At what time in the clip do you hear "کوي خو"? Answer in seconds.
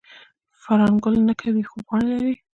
1.41-1.77